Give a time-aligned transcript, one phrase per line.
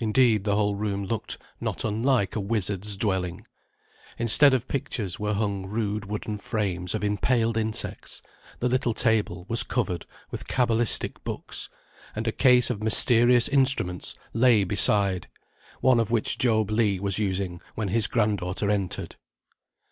[0.00, 3.46] Indeed, the whole room looked not unlike a wizard's dwelling.
[4.18, 8.22] Instead of pictures were hung rude wooden frames of impaled insects;
[8.58, 11.68] the little table was covered with cabalistic books;
[12.16, 15.28] and a case of mysterious instruments lay beside,
[15.80, 19.14] one of which Job Legh was using when his grand daughter entered.